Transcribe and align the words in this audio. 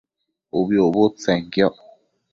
ubi 0.59 0.75
ucbudtsenquioc 0.85 1.75